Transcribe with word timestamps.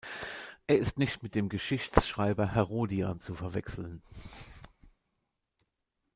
Er 0.65 0.79
ist 0.79 0.97
nicht 0.97 1.21
mit 1.21 1.35
dem 1.35 1.47
Geschichtsschreiber 1.47 2.55
Herodian 2.55 3.19
zu 3.19 3.35
verwechseln. 3.35 4.01